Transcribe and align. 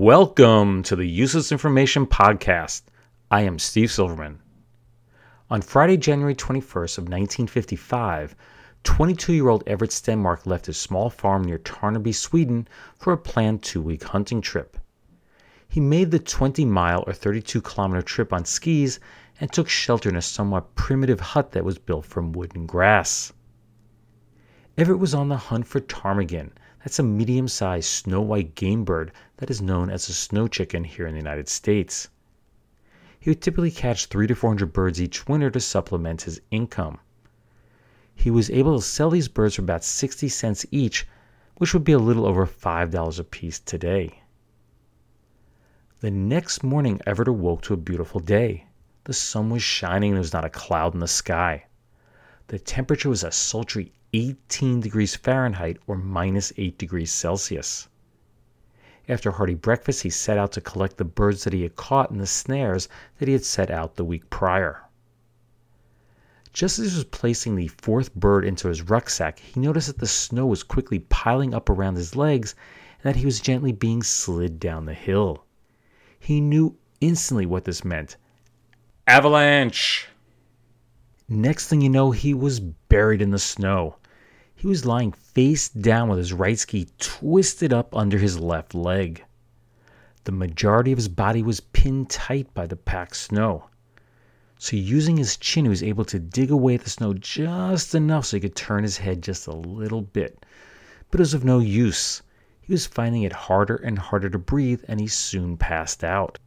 Welcome 0.00 0.82
to 0.84 0.96
the 0.96 1.04
Useless 1.04 1.52
Information 1.52 2.06
Podcast. 2.06 2.84
I 3.30 3.42
am 3.42 3.58
Steve 3.58 3.92
Silverman. 3.92 4.40
On 5.50 5.60
Friday, 5.60 5.98
January 5.98 6.34
21st 6.34 6.96
of 6.96 7.04
1955, 7.04 8.34
22-year-old 8.82 9.62
Everett 9.66 9.90
Stenmark 9.90 10.46
left 10.46 10.64
his 10.64 10.78
small 10.78 11.10
farm 11.10 11.44
near 11.44 11.58
Tarnaby, 11.58 12.14
Sweden 12.14 12.66
for 12.96 13.12
a 13.12 13.18
planned 13.18 13.62
two-week 13.62 14.02
hunting 14.02 14.40
trip. 14.40 14.78
He 15.68 15.80
made 15.80 16.10
the 16.10 16.18
20-mile 16.18 17.04
or 17.06 17.12
32-kilometer 17.12 18.00
trip 18.00 18.32
on 18.32 18.46
skis 18.46 19.00
and 19.38 19.52
took 19.52 19.68
shelter 19.68 20.08
in 20.08 20.16
a 20.16 20.22
somewhat 20.22 20.74
primitive 20.76 21.20
hut 21.20 21.52
that 21.52 21.62
was 21.66 21.76
built 21.76 22.06
from 22.06 22.32
wood 22.32 22.52
and 22.56 22.66
grass. 22.66 23.34
Everett 24.78 24.98
was 24.98 25.12
on 25.12 25.28
the 25.28 25.36
hunt 25.36 25.66
for 25.66 25.78
ptarmigan, 25.80 26.52
that's 26.82 26.98
a 26.98 27.02
medium 27.02 27.46
sized 27.46 27.88
snow 27.88 28.22
white 28.22 28.54
game 28.54 28.84
bird 28.84 29.12
that 29.36 29.50
is 29.50 29.60
known 29.60 29.90
as 29.90 30.08
a 30.08 30.14
snow 30.14 30.48
chicken 30.48 30.84
here 30.84 31.06
in 31.06 31.12
the 31.12 31.20
United 31.20 31.48
States. 31.48 32.08
He 33.18 33.28
would 33.28 33.42
typically 33.42 33.70
catch 33.70 34.06
three 34.06 34.26
to 34.26 34.34
four 34.34 34.48
hundred 34.48 34.72
birds 34.72 35.00
each 35.00 35.28
winter 35.28 35.50
to 35.50 35.60
supplement 35.60 36.22
his 36.22 36.40
income. 36.50 36.98
He 38.14 38.30
was 38.30 38.48
able 38.50 38.78
to 38.78 38.84
sell 38.84 39.10
these 39.10 39.28
birds 39.28 39.56
for 39.56 39.62
about 39.62 39.84
60 39.84 40.28
cents 40.28 40.64
each, 40.70 41.06
which 41.56 41.74
would 41.74 41.84
be 41.84 41.92
a 41.92 41.98
little 41.98 42.26
over 42.26 42.46
$5 42.46 43.18
a 43.18 43.24
piece 43.24 43.58
today. 43.58 44.22
The 46.00 46.10
next 46.10 46.62
morning, 46.62 47.00
Everett 47.06 47.28
awoke 47.28 47.60
to 47.62 47.74
a 47.74 47.76
beautiful 47.76 48.20
day. 48.20 48.66
The 49.04 49.12
sun 49.12 49.50
was 49.50 49.62
shining 49.62 50.12
and 50.12 50.16
there 50.16 50.22
was 50.22 50.32
not 50.32 50.46
a 50.46 50.50
cloud 50.50 50.94
in 50.94 51.00
the 51.00 51.08
sky. 51.08 51.66
The 52.46 52.58
temperature 52.58 53.10
was 53.10 53.22
a 53.22 53.30
sultry 53.30 53.92
18 54.12 54.80
degrees 54.80 55.14
Fahrenheit 55.14 55.78
or 55.86 55.96
minus 55.96 56.52
8 56.56 56.76
degrees 56.76 57.12
Celsius. 57.12 57.88
After 59.08 59.30
a 59.30 59.32
hearty 59.32 59.54
breakfast, 59.54 60.02
he 60.02 60.10
set 60.10 60.38
out 60.38 60.52
to 60.52 60.60
collect 60.60 60.96
the 60.96 61.04
birds 61.04 61.44
that 61.44 61.52
he 61.52 61.62
had 61.62 61.76
caught 61.76 62.10
in 62.10 62.18
the 62.18 62.26
snares 62.26 62.88
that 63.18 63.28
he 63.28 63.32
had 63.32 63.44
set 63.44 63.70
out 63.70 63.96
the 63.96 64.04
week 64.04 64.30
prior. 64.30 64.82
Just 66.52 66.78
as 66.80 66.90
he 66.92 66.96
was 66.96 67.04
placing 67.04 67.54
the 67.54 67.68
fourth 67.68 68.14
bird 68.14 68.44
into 68.44 68.66
his 68.66 68.82
rucksack, 68.82 69.38
he 69.38 69.60
noticed 69.60 69.86
that 69.86 69.98
the 69.98 70.06
snow 70.06 70.46
was 70.46 70.64
quickly 70.64 70.98
piling 70.98 71.54
up 71.54 71.70
around 71.70 71.94
his 71.94 72.16
legs 72.16 72.56
and 73.02 73.14
that 73.14 73.18
he 73.18 73.24
was 73.24 73.38
gently 73.38 73.72
being 73.72 74.02
slid 74.02 74.58
down 74.58 74.86
the 74.86 74.94
hill. 74.94 75.44
He 76.18 76.40
knew 76.40 76.76
instantly 77.00 77.46
what 77.46 77.64
this 77.64 77.84
meant. 77.84 78.16
Avalanche! 79.06 80.08
Next 81.28 81.68
thing 81.68 81.80
you 81.80 81.88
know, 81.88 82.10
he 82.10 82.34
was 82.34 82.58
buried 82.58 83.22
in 83.22 83.30
the 83.30 83.38
snow. 83.38 83.96
He 84.60 84.66
was 84.66 84.84
lying 84.84 85.12
face 85.12 85.70
down 85.70 86.10
with 86.10 86.18
his 86.18 86.34
right 86.34 86.58
ski 86.58 86.86
twisted 86.98 87.72
up 87.72 87.96
under 87.96 88.18
his 88.18 88.38
left 88.38 88.74
leg. 88.74 89.24
The 90.24 90.32
majority 90.32 90.92
of 90.92 90.98
his 90.98 91.08
body 91.08 91.42
was 91.42 91.60
pinned 91.60 92.10
tight 92.10 92.52
by 92.52 92.66
the 92.66 92.76
packed 92.76 93.16
snow. 93.16 93.70
So, 94.58 94.76
using 94.76 95.16
his 95.16 95.38
chin, 95.38 95.64
he 95.64 95.70
was 95.70 95.82
able 95.82 96.04
to 96.04 96.18
dig 96.18 96.50
away 96.50 96.74
at 96.74 96.82
the 96.82 96.90
snow 96.90 97.14
just 97.14 97.94
enough 97.94 98.26
so 98.26 98.36
he 98.36 98.42
could 98.42 98.54
turn 98.54 98.82
his 98.82 98.98
head 98.98 99.22
just 99.22 99.46
a 99.46 99.56
little 99.56 100.02
bit. 100.02 100.44
But 101.10 101.20
it 101.20 101.22
was 101.22 101.32
of 101.32 101.42
no 101.42 101.58
use. 101.58 102.20
He 102.60 102.74
was 102.74 102.84
finding 102.84 103.22
it 103.22 103.32
harder 103.32 103.76
and 103.76 103.98
harder 103.98 104.28
to 104.28 104.38
breathe, 104.38 104.84
and 104.86 105.00
he 105.00 105.06
soon 105.06 105.56
passed 105.56 106.04
out. 106.04 106.38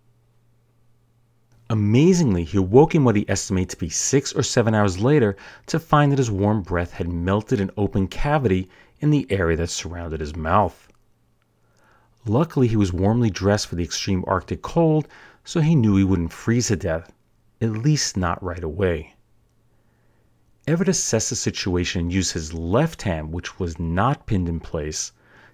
Amazingly, 1.69 2.43
he 2.43 2.57
awoke 2.57 2.93
in 2.93 3.03
what 3.03 3.15
he 3.15 3.27
estimated 3.29 3.69
to 3.69 3.77
be 3.77 3.89
six 3.89 4.33
or 4.33 4.43
seven 4.43 4.75
hours 4.75 4.99
later 4.99 5.35
to 5.67 5.79
find 5.79 6.11
that 6.11 6.19
his 6.19 6.29
warm 6.29 6.61
breath 6.61 6.91
had 6.93 7.07
melted 7.07 7.61
an 7.61 7.71
open 7.77 8.07
cavity 8.07 8.69
in 8.99 9.09
the 9.09 9.25
area 9.31 9.55
that 9.57 9.69
surrounded 9.69 10.19
his 10.19 10.35
mouth. 10.35 10.89
Luckily, 12.25 12.67
he 12.67 12.75
was 12.75 12.93
warmly 12.93 13.29
dressed 13.29 13.67
for 13.67 13.75
the 13.75 13.83
extreme 13.83 14.23
Arctic 14.27 14.61
cold, 14.61 15.07
so 15.43 15.61
he 15.61 15.75
knew 15.75 15.95
he 15.95 16.03
wouldn't 16.03 16.33
freeze 16.33 16.67
to 16.67 16.75
death, 16.75 17.11
at 17.61 17.71
least 17.71 18.17
not 18.17 18.43
right 18.43 18.63
away. 18.63 19.15
Everett 20.67 20.89
assessed 20.89 21.29
the 21.29 21.35
situation 21.35 22.01
and 22.01 22.13
used 22.13 22.31
his 22.31 22.53
left 22.53 23.01
hand, 23.01 23.33
which 23.33 23.59
was 23.59 23.79
not 23.79 24.25
pinned 24.25 24.47
in 24.47 24.59
place, 24.59 25.11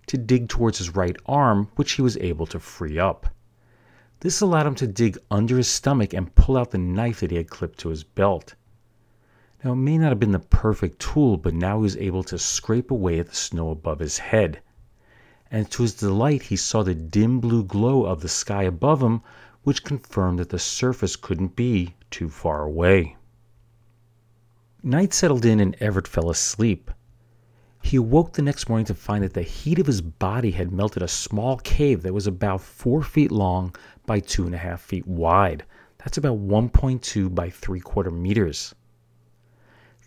to 0.08 0.18
dig 0.18 0.50
towards 0.50 0.78
his 0.78 0.96
right 0.96 1.18
arm, 1.26 1.70
which 1.76 1.94
he 1.94 2.02
was 2.02 2.18
able 2.18 2.46
to 2.48 2.60
free 2.60 3.00
up. 3.00 3.34
This 4.22 4.42
allowed 4.42 4.68
him 4.68 4.76
to 4.76 4.88
dig 4.88 5.18
under 5.32 5.58
his 5.58 5.70
stomach 5.70 6.14
and 6.14 6.36
pull 6.36 6.58
out 6.58 6.72
the 6.72 6.78
knife 6.78 7.22
that 7.22 7.32
he 7.32 7.38
had 7.38 7.50
clipped 7.50 7.80
to 7.80 7.90
his 7.90 8.04
belt. 8.04 8.56
Now, 9.64 9.74
it 9.74 9.78
may 9.78 9.98
not 9.98 10.10
have 10.10 10.20
been 10.20 10.34
the 10.34 10.40
perfect 10.40 11.00
tool, 11.00 11.38
but 11.38 11.54
now 11.54 11.78
he 11.78 11.84
was 11.84 11.98
able 11.98 12.24
to 12.24 12.38
scrape 12.38 12.92
away 12.92 13.20
at 13.20 13.28
the 13.28 13.36
snow 13.36 13.70
above 13.70 14.00
his 14.00 14.18
head. 14.18 14.62
And 15.50 15.70
to 15.72 15.84
his 15.84 15.94
delight, 15.94 16.44
he 16.44 16.56
saw 16.56 16.84
the 16.84 16.96
dim 16.96 17.40
blue 17.40 17.64
glow 17.64 18.06
of 18.06 18.22
the 18.22 18.30
sky 18.30 18.64
above 18.64 19.02
him, 19.02 19.22
which 19.64 19.84
confirmed 19.84 20.40
that 20.40 20.50
the 20.50 20.60
surface 20.60 21.16
couldn't 21.16 21.56
be 21.56 21.96
too 22.10 22.30
far 22.30 22.64
away. 22.64 23.16
Night 24.84 25.14
settled 25.14 25.46
in 25.46 25.60
and 25.60 25.76
Everett 25.80 26.08
fell 26.08 26.30
asleep. 26.30 26.92
He 27.82 27.98
awoke 27.98 28.34
the 28.34 28.42
next 28.42 28.70
morning 28.70 28.86
to 28.86 28.94
find 28.94 29.24
that 29.24 29.34
the 29.34 29.42
heat 29.42 29.80
of 29.80 29.88
his 29.88 30.02
body 30.02 30.52
had 30.52 30.72
melted 30.72 31.02
a 31.02 31.08
small 31.08 31.58
cave 31.58 32.04
that 32.04 32.14
was 32.14 32.28
about 32.28 32.62
four 32.62 33.02
feet 33.02 33.32
long 33.32 33.76
by 34.06 34.20
two 34.20 34.46
and 34.46 34.54
a 34.54 34.60
half 34.60 34.82
feet 34.82 35.08
wide. 35.08 35.66
That's 35.98 36.18
about 36.18 36.40
1.2 36.40 37.34
by 37.34 37.50
3 37.50 37.80
quarter 37.80 38.12
meters. 38.12 38.76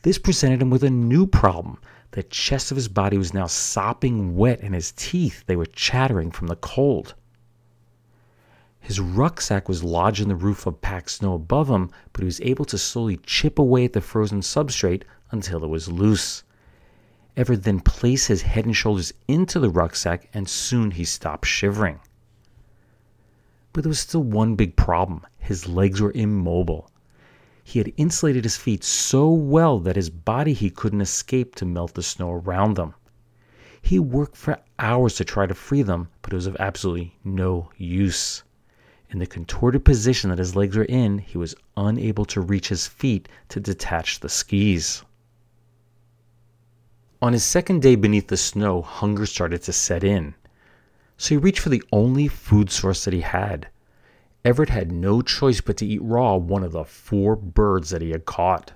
This 0.02 0.18
presented 0.18 0.62
him 0.62 0.70
with 0.70 0.84
a 0.84 0.90
new 0.90 1.26
problem. 1.26 1.78
The 2.12 2.22
chest 2.22 2.70
of 2.70 2.76
his 2.76 2.88
body 2.88 3.18
was 3.18 3.34
now 3.34 3.46
sopping 3.46 4.36
wet, 4.36 4.60
and 4.60 4.74
his 4.74 4.92
teeth, 4.92 5.44
they 5.46 5.56
were 5.56 5.66
chattering 5.66 6.30
from 6.30 6.48
the 6.48 6.56
cold. 6.56 7.14
His 8.80 8.98
rucksack 9.00 9.68
was 9.68 9.84
lodged 9.84 10.20
in 10.20 10.28
the 10.28 10.34
roof 10.34 10.66
of 10.66 10.80
packed 10.80 11.10
snow 11.10 11.34
above 11.34 11.68
him, 11.68 11.90
but 12.12 12.22
he 12.22 12.26
was 12.26 12.40
able 12.40 12.64
to 12.64 12.76
slowly 12.76 13.18
chip 13.18 13.58
away 13.58 13.84
at 13.84 13.92
the 13.92 14.00
frozen 14.00 14.40
substrate 14.40 15.04
until 15.30 15.62
it 15.62 15.68
was 15.68 15.88
loose. 15.88 16.42
Everett 17.36 17.62
then 17.62 17.80
placed 17.80 18.28
his 18.28 18.42
head 18.42 18.66
and 18.66 18.76
shoulders 18.76 19.14
into 19.26 19.58
the 19.58 19.70
rucksack, 19.70 20.28
and 20.34 20.48
soon 20.48 20.90
he 20.90 21.04
stopped 21.04 21.46
shivering. 21.46 22.00
But 23.72 23.84
there 23.84 23.88
was 23.88 24.00
still 24.00 24.22
one 24.22 24.54
big 24.54 24.76
problem 24.76 25.26
his 25.38 25.66
legs 25.66 26.00
were 26.00 26.12
immobile. 26.14 26.90
He 27.64 27.78
had 27.78 27.92
insulated 27.96 28.44
his 28.44 28.56
feet 28.56 28.84
so 28.84 29.30
well 29.30 29.78
that 29.78 29.96
his 29.96 30.10
body 30.10 30.52
he 30.52 30.68
couldn't 30.68 31.00
escape 31.00 31.54
to 31.54 31.64
melt 31.64 31.94
the 31.94 32.02
snow 32.02 32.32
around 32.32 32.74
them. 32.74 32.94
He 33.80 33.98
worked 33.98 34.36
for 34.36 34.60
hours 34.78 35.14
to 35.16 35.24
try 35.24 35.46
to 35.46 35.54
free 35.54 35.82
them, 35.82 36.08
but 36.20 36.32
it 36.32 36.36
was 36.36 36.46
of 36.46 36.56
absolutely 36.60 37.16
no 37.24 37.70
use. 37.76 38.42
In 39.10 39.18
the 39.18 39.26
contorted 39.26 39.84
position 39.84 40.30
that 40.30 40.38
his 40.38 40.54
legs 40.54 40.76
were 40.76 40.84
in, 40.84 41.18
he 41.18 41.38
was 41.38 41.54
unable 41.76 42.24
to 42.26 42.40
reach 42.40 42.68
his 42.68 42.86
feet 42.86 43.28
to 43.48 43.58
detach 43.58 44.20
the 44.20 44.28
skis. 44.28 45.02
On 47.22 47.32
his 47.32 47.44
second 47.44 47.82
day 47.82 47.94
beneath 47.94 48.26
the 48.26 48.36
snow, 48.36 48.82
hunger 48.82 49.26
started 49.26 49.62
to 49.62 49.72
set 49.72 50.02
in. 50.02 50.34
So 51.16 51.28
he 51.28 51.36
reached 51.36 51.60
for 51.60 51.68
the 51.68 51.84
only 51.92 52.26
food 52.26 52.68
source 52.68 53.04
that 53.04 53.14
he 53.14 53.20
had. 53.20 53.68
Everett 54.44 54.70
had 54.70 54.90
no 54.90 55.22
choice 55.22 55.60
but 55.60 55.76
to 55.76 55.86
eat 55.86 56.02
raw 56.02 56.34
one 56.34 56.64
of 56.64 56.72
the 56.72 56.82
four 56.84 57.36
birds 57.36 57.90
that 57.90 58.02
he 58.02 58.10
had 58.10 58.24
caught. 58.24 58.72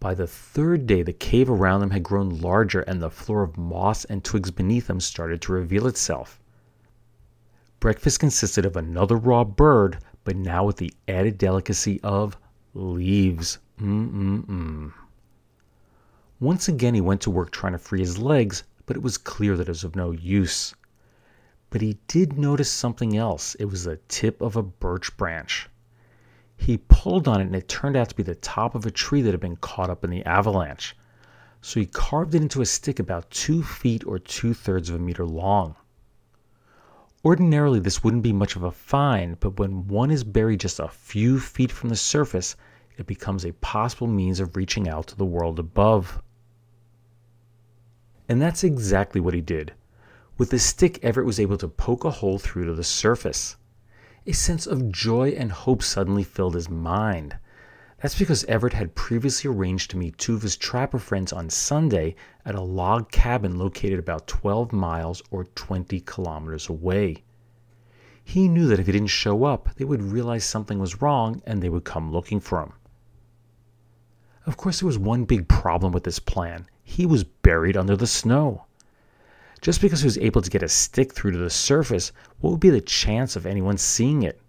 By 0.00 0.14
the 0.14 0.26
third 0.26 0.86
day, 0.86 1.02
the 1.02 1.12
cave 1.12 1.50
around 1.50 1.80
them 1.80 1.90
had 1.90 2.02
grown 2.02 2.40
larger 2.40 2.80
and 2.80 3.02
the 3.02 3.10
floor 3.10 3.42
of 3.42 3.58
moss 3.58 4.06
and 4.06 4.24
twigs 4.24 4.50
beneath 4.50 4.86
them 4.86 4.98
started 4.98 5.42
to 5.42 5.52
reveal 5.52 5.86
itself. 5.86 6.40
Breakfast 7.78 8.20
consisted 8.20 8.64
of 8.64 8.74
another 8.74 9.16
raw 9.16 9.44
bird, 9.44 9.98
but 10.24 10.34
now 10.34 10.64
with 10.64 10.78
the 10.78 10.94
added 11.06 11.36
delicacy 11.36 12.00
of 12.02 12.38
leaves. 12.72 13.58
Mm-mm-mm. 13.78 14.94
Once 16.40 16.68
again, 16.68 16.94
he 16.94 17.00
went 17.00 17.20
to 17.20 17.30
work 17.30 17.50
trying 17.50 17.72
to 17.72 17.78
free 17.78 17.98
his 17.98 18.16
legs, 18.16 18.62
but 18.86 18.96
it 18.96 19.02
was 19.02 19.18
clear 19.18 19.56
that 19.56 19.66
it 19.66 19.72
was 19.72 19.82
of 19.82 19.96
no 19.96 20.12
use. 20.12 20.72
But 21.68 21.80
he 21.80 21.98
did 22.06 22.38
notice 22.38 22.70
something 22.70 23.16
else. 23.16 23.56
It 23.56 23.64
was 23.64 23.82
the 23.82 23.96
tip 24.06 24.40
of 24.40 24.54
a 24.54 24.62
birch 24.62 25.16
branch. 25.16 25.68
He 26.56 26.78
pulled 26.78 27.26
on 27.26 27.40
it 27.40 27.46
and 27.46 27.56
it 27.56 27.68
turned 27.68 27.96
out 27.96 28.08
to 28.10 28.14
be 28.14 28.22
the 28.22 28.36
top 28.36 28.76
of 28.76 28.86
a 28.86 28.90
tree 28.92 29.20
that 29.22 29.32
had 29.32 29.40
been 29.40 29.56
caught 29.56 29.90
up 29.90 30.04
in 30.04 30.10
the 30.10 30.24
avalanche. 30.24 30.96
So 31.60 31.80
he 31.80 31.86
carved 31.86 32.36
it 32.36 32.42
into 32.42 32.60
a 32.60 32.66
stick 32.66 33.00
about 33.00 33.32
two 33.32 33.64
feet 33.64 34.06
or 34.06 34.20
two 34.20 34.54
thirds 34.54 34.88
of 34.90 34.94
a 34.94 34.98
meter 35.00 35.26
long. 35.26 35.74
Ordinarily, 37.24 37.80
this 37.80 38.04
wouldn't 38.04 38.22
be 38.22 38.32
much 38.32 38.54
of 38.54 38.62
a 38.62 38.70
find, 38.70 39.40
but 39.40 39.58
when 39.58 39.88
one 39.88 40.12
is 40.12 40.22
buried 40.22 40.60
just 40.60 40.78
a 40.78 40.86
few 40.86 41.40
feet 41.40 41.72
from 41.72 41.88
the 41.88 41.96
surface, 41.96 42.54
it 42.96 43.08
becomes 43.08 43.44
a 43.44 43.52
possible 43.54 44.06
means 44.06 44.38
of 44.38 44.54
reaching 44.54 44.88
out 44.88 45.08
to 45.08 45.16
the 45.16 45.26
world 45.26 45.58
above. 45.58 46.22
And 48.28 48.42
that's 48.42 48.62
exactly 48.62 49.20
what 49.20 49.34
he 49.34 49.40
did. 49.40 49.72
With 50.36 50.50
his 50.50 50.64
stick, 50.64 51.02
Everett 51.02 51.26
was 51.26 51.40
able 51.40 51.56
to 51.56 51.68
poke 51.68 52.04
a 52.04 52.10
hole 52.10 52.38
through 52.38 52.66
to 52.66 52.74
the 52.74 52.84
surface. 52.84 53.56
A 54.26 54.32
sense 54.32 54.66
of 54.66 54.92
joy 54.92 55.30
and 55.30 55.50
hope 55.50 55.82
suddenly 55.82 56.22
filled 56.22 56.54
his 56.54 56.68
mind. 56.68 57.38
That's 58.00 58.18
because 58.18 58.44
Everett 58.44 58.74
had 58.74 58.94
previously 58.94 59.50
arranged 59.50 59.90
to 59.90 59.96
meet 59.96 60.18
two 60.18 60.34
of 60.34 60.42
his 60.42 60.56
trapper 60.56 60.98
friends 60.98 61.32
on 61.32 61.50
Sunday 61.50 62.14
at 62.44 62.54
a 62.54 62.60
log 62.60 63.10
cabin 63.10 63.58
located 63.58 63.98
about 63.98 64.28
12 64.28 64.72
miles 64.72 65.22
or 65.30 65.44
20 65.44 65.98
kilometers 66.02 66.68
away. 66.68 67.24
He 68.22 68.46
knew 68.46 68.68
that 68.68 68.78
if 68.78 68.86
he 68.86 68.92
didn't 68.92 69.08
show 69.08 69.44
up, 69.44 69.70
they 69.76 69.84
would 69.84 70.02
realize 70.02 70.44
something 70.44 70.78
was 70.78 71.00
wrong 71.00 71.42
and 71.46 71.62
they 71.62 71.70
would 71.70 71.84
come 71.84 72.12
looking 72.12 72.38
for 72.40 72.60
him. 72.60 72.74
Of 74.48 74.56
course, 74.56 74.80
there 74.80 74.86
was 74.86 74.98
one 74.98 75.26
big 75.26 75.46
problem 75.46 75.92
with 75.92 76.04
this 76.04 76.18
plan 76.18 76.68
he 76.82 77.04
was 77.04 77.22
buried 77.22 77.76
under 77.76 77.94
the 77.94 78.06
snow. 78.06 78.64
Just 79.60 79.82
because 79.82 80.00
he 80.00 80.06
was 80.06 80.16
able 80.16 80.40
to 80.40 80.48
get 80.48 80.62
a 80.62 80.70
stick 80.70 81.12
through 81.12 81.32
to 81.32 81.36
the 81.36 81.50
surface, 81.50 82.12
what 82.40 82.52
would 82.52 82.60
be 82.60 82.70
the 82.70 82.80
chance 82.80 83.36
of 83.36 83.44
anyone 83.44 83.76
seeing 83.76 84.22
it? 84.22 84.40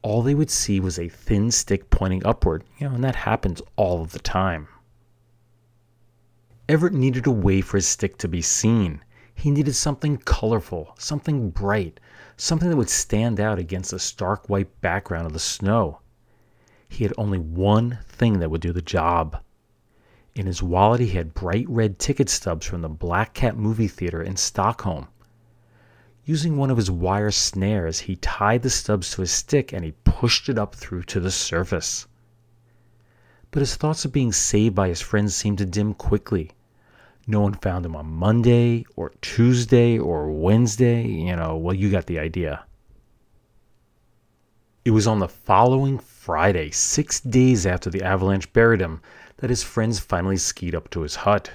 All 0.00 0.22
they 0.22 0.36
would 0.36 0.48
see 0.48 0.78
was 0.78 0.96
a 0.96 1.08
thin 1.08 1.50
stick 1.50 1.90
pointing 1.90 2.24
upward, 2.24 2.62
you 2.78 2.88
know, 2.88 2.94
and 2.94 3.02
that 3.02 3.16
happens 3.16 3.60
all 3.74 4.00
of 4.00 4.12
the 4.12 4.20
time. 4.20 4.68
Everett 6.68 6.94
needed 6.94 7.26
a 7.26 7.32
way 7.32 7.62
for 7.62 7.78
his 7.78 7.88
stick 7.88 8.18
to 8.18 8.28
be 8.28 8.40
seen. 8.40 9.02
He 9.34 9.50
needed 9.50 9.74
something 9.74 10.18
colorful, 10.18 10.94
something 10.98 11.50
bright, 11.50 11.98
something 12.36 12.70
that 12.70 12.76
would 12.76 12.88
stand 12.88 13.40
out 13.40 13.58
against 13.58 13.90
the 13.90 13.98
stark 13.98 14.48
white 14.48 14.80
background 14.82 15.26
of 15.26 15.32
the 15.32 15.40
snow. 15.40 15.98
He 16.96 17.04
had 17.04 17.14
only 17.16 17.38
one 17.38 17.98
thing 18.06 18.40
that 18.40 18.50
would 18.50 18.60
do 18.60 18.72
the 18.72 18.82
job 18.82 19.42
in 20.36 20.44
his 20.44 20.62
wallet, 20.62 21.00
he 21.00 21.08
had 21.08 21.32
bright 21.32 21.64
red 21.66 21.98
ticket 21.98 22.28
stubs 22.28 22.66
from 22.66 22.82
the 22.82 22.90
Black 22.90 23.32
Cat 23.32 23.56
movie 23.56 23.88
theater 23.88 24.22
in 24.22 24.36
Stockholm. 24.36 25.08
Using 26.26 26.58
one 26.58 26.70
of 26.70 26.76
his 26.76 26.90
wire 26.90 27.30
snares, 27.30 28.00
he 28.00 28.16
tied 28.16 28.60
the 28.60 28.68
stubs 28.68 29.12
to 29.12 29.22
his 29.22 29.30
stick 29.30 29.72
and 29.72 29.82
he 29.82 29.94
pushed 30.04 30.50
it 30.50 30.58
up 30.58 30.74
through 30.74 31.04
to 31.04 31.20
the 31.20 31.30
surface. 31.30 32.06
But 33.50 33.60
his 33.60 33.76
thoughts 33.76 34.04
of 34.04 34.12
being 34.12 34.30
saved 34.30 34.74
by 34.74 34.88
his 34.88 35.00
friends 35.00 35.34
seemed 35.34 35.56
to 35.58 35.64
dim 35.64 35.94
quickly. 35.94 36.50
No 37.26 37.40
one 37.40 37.54
found 37.54 37.86
him 37.86 37.96
on 37.96 38.12
Monday 38.12 38.84
or 38.94 39.12
Tuesday 39.22 39.98
or 39.98 40.30
Wednesday. 40.30 41.06
You 41.06 41.36
know, 41.36 41.56
well, 41.56 41.74
you 41.74 41.90
got 41.90 42.06
the 42.06 42.18
idea. 42.18 42.66
It 44.84 44.90
was 44.90 45.06
on 45.06 45.20
the 45.20 45.28
following 45.28 45.98
Friday, 46.26 46.72
six 46.72 47.20
days 47.20 47.66
after 47.66 47.88
the 47.88 48.02
avalanche 48.02 48.52
buried 48.52 48.80
him, 48.80 49.00
that 49.36 49.48
his 49.48 49.62
friends 49.62 50.00
finally 50.00 50.36
skied 50.36 50.74
up 50.74 50.90
to 50.90 51.02
his 51.02 51.14
hut. 51.14 51.52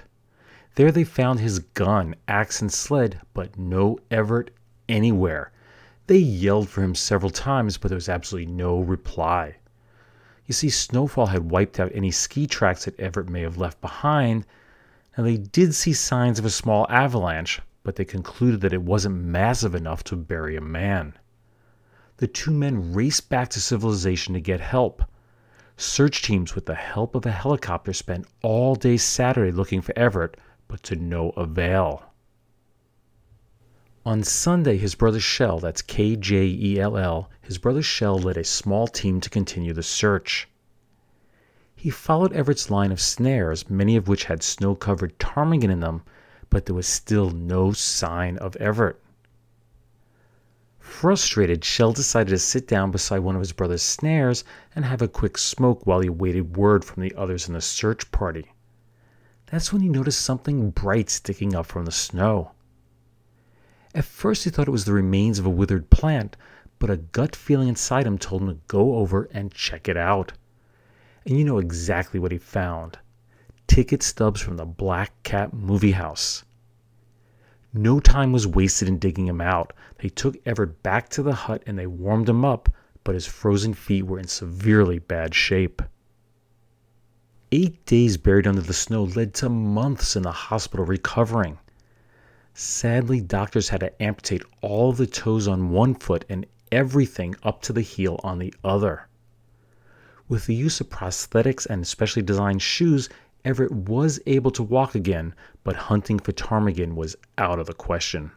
There 0.75 0.93
they 0.93 1.03
found 1.03 1.41
his 1.41 1.59
gun, 1.59 2.15
axe, 2.29 2.61
and 2.61 2.71
sled, 2.71 3.19
but 3.33 3.59
no 3.59 3.99
Everett 4.09 4.51
anywhere. 4.87 5.51
They 6.07 6.19
yelled 6.19 6.69
for 6.69 6.81
him 6.81 6.95
several 6.95 7.31
times, 7.31 7.77
but 7.77 7.89
there 7.89 7.97
was 7.97 8.07
absolutely 8.07 8.49
no 8.49 8.79
reply. 8.79 9.57
You 10.45 10.53
see, 10.53 10.69
snowfall 10.69 11.25
had 11.25 11.51
wiped 11.51 11.77
out 11.77 11.91
any 11.93 12.11
ski 12.11 12.47
tracks 12.47 12.85
that 12.85 12.97
Everett 12.97 13.27
may 13.27 13.41
have 13.41 13.57
left 13.57 13.81
behind. 13.81 14.45
Now, 15.17 15.25
they 15.25 15.35
did 15.35 15.75
see 15.75 15.91
signs 15.91 16.39
of 16.39 16.45
a 16.45 16.49
small 16.49 16.87
avalanche, 16.89 17.59
but 17.83 17.97
they 17.97 18.05
concluded 18.05 18.61
that 18.61 18.71
it 18.71 18.83
wasn't 18.83 19.15
massive 19.15 19.75
enough 19.75 20.01
to 20.05 20.15
bury 20.15 20.55
a 20.55 20.61
man. 20.61 21.17
The 22.21 22.27
two 22.27 22.51
men 22.51 22.93
raced 22.93 23.29
back 23.29 23.49
to 23.49 23.59
civilization 23.59 24.35
to 24.35 24.39
get 24.39 24.59
help. 24.59 25.01
Search 25.75 26.21
teams, 26.21 26.53
with 26.53 26.67
the 26.67 26.75
help 26.75 27.15
of 27.15 27.25
a 27.25 27.31
helicopter, 27.31 27.93
spent 27.93 28.27
all 28.43 28.75
day 28.75 28.97
Saturday 28.97 29.51
looking 29.51 29.81
for 29.81 29.97
Everett, 29.97 30.37
but 30.67 30.83
to 30.83 30.95
no 30.95 31.31
avail. 31.31 32.03
On 34.05 34.21
Sunday, 34.21 34.77
his 34.77 34.93
brother 34.93 35.17
Kjell, 35.17 35.59
that's 35.59 35.81
K 35.81 36.15
J 36.15 36.45
E 36.45 36.79
L 36.79 36.95
L, 36.95 37.31
his 37.41 37.57
brother 37.57 37.81
Kjell 37.81 38.23
led 38.23 38.37
a 38.37 38.43
small 38.43 38.85
team 38.85 39.19
to 39.19 39.27
continue 39.27 39.73
the 39.73 39.81
search. 39.81 40.47
He 41.75 41.89
followed 41.89 42.33
Everett's 42.33 42.69
line 42.69 42.91
of 42.91 43.01
snares, 43.01 43.67
many 43.67 43.95
of 43.95 44.07
which 44.07 44.25
had 44.25 44.43
snow 44.43 44.75
covered 44.75 45.17
ptarmigan 45.17 45.71
in 45.71 45.79
them, 45.79 46.03
but 46.51 46.67
there 46.67 46.75
was 46.75 46.85
still 46.85 47.31
no 47.31 47.71
sign 47.71 48.37
of 48.37 48.55
Everett. 48.57 49.01
Frustrated, 50.81 51.61
Kjell 51.61 51.93
decided 51.93 52.31
to 52.31 52.37
sit 52.37 52.67
down 52.67 52.91
beside 52.91 53.19
one 53.19 53.35
of 53.35 53.41
his 53.41 53.53
brother's 53.53 53.81
snares 53.81 54.43
and 54.75 54.83
have 54.83 55.01
a 55.01 55.07
quick 55.07 55.37
smoke 55.37 55.85
while 55.85 56.01
he 56.01 56.07
awaited 56.07 56.57
word 56.57 56.83
from 56.83 57.03
the 57.03 57.13
others 57.15 57.47
in 57.47 57.53
the 57.53 57.61
search 57.61 58.11
party. 58.11 58.51
That's 59.45 59.71
when 59.71 59.81
he 59.81 59.89
noticed 59.89 60.21
something 60.21 60.71
bright 60.71 61.09
sticking 61.09 61.55
up 61.55 61.67
from 61.67 61.85
the 61.85 61.91
snow. 61.91 62.51
At 63.93 64.05
first, 64.05 64.43
he 64.43 64.49
thought 64.49 64.67
it 64.67 64.71
was 64.71 64.85
the 64.85 64.93
remains 64.93 65.39
of 65.39 65.45
a 65.45 65.49
withered 65.49 65.89
plant, 65.89 66.35
but 66.79 66.89
a 66.89 66.97
gut 66.97 67.35
feeling 67.35 67.67
inside 67.67 68.07
him 68.07 68.17
told 68.17 68.41
him 68.41 68.47
to 68.47 68.61
go 68.67 68.95
over 68.95 69.29
and 69.31 69.53
check 69.53 69.87
it 69.87 69.97
out. 69.97 70.33
And 71.25 71.37
you 71.37 71.45
know 71.45 71.59
exactly 71.59 72.19
what 72.19 72.31
he 72.31 72.37
found 72.37 72.97
ticket 73.67 74.03
stubs 74.03 74.41
from 74.41 74.57
the 74.57 74.65
Black 74.65 75.13
Cat 75.23 75.53
movie 75.53 75.91
house. 75.91 76.43
No 77.73 77.99
time 77.99 78.31
was 78.31 78.45
wasted 78.45 78.87
in 78.87 78.99
digging 78.99 79.27
him 79.27 79.39
out. 79.39 79.73
They 79.99 80.09
took 80.09 80.35
Everett 80.45 80.83
back 80.83 81.07
to 81.09 81.23
the 81.23 81.33
hut 81.33 81.63
and 81.65 81.79
they 81.79 81.87
warmed 81.87 82.27
him 82.27 82.43
up, 82.43 82.69
but 83.03 83.15
his 83.15 83.25
frozen 83.25 83.73
feet 83.73 84.03
were 84.03 84.19
in 84.19 84.27
severely 84.27 84.99
bad 84.99 85.33
shape. 85.33 85.81
Eight 87.53 87.85
days 87.85 88.17
buried 88.17 88.47
under 88.47 88.61
the 88.61 88.73
snow 88.73 89.03
led 89.03 89.33
to 89.35 89.49
months 89.49 90.15
in 90.15 90.23
the 90.23 90.31
hospital 90.31 90.85
recovering. 90.85 91.57
Sadly, 92.53 93.21
doctors 93.21 93.69
had 93.69 93.79
to 93.79 94.03
amputate 94.03 94.43
all 94.61 94.91
the 94.91 95.07
toes 95.07 95.47
on 95.47 95.69
one 95.69 95.95
foot 95.95 96.25
and 96.27 96.45
everything 96.71 97.35
up 97.43 97.61
to 97.63 97.73
the 97.73 97.81
heel 97.81 98.19
on 98.23 98.39
the 98.39 98.53
other. 98.63 99.07
With 100.27 100.45
the 100.45 100.55
use 100.55 100.79
of 100.81 100.89
prosthetics 100.89 101.65
and 101.65 101.87
specially 101.87 102.21
designed 102.21 102.61
shoes, 102.61 103.09
Everett 103.43 103.71
was 103.71 104.19
able 104.27 104.51
to 104.51 104.61
walk 104.61 104.93
again, 104.93 105.33
but 105.63 105.75
hunting 105.75 106.19
for 106.19 106.31
ptarmigan 106.31 106.95
was 106.95 107.15
out 107.39 107.57
of 107.57 107.65
the 107.65 107.73
question. 107.73 108.31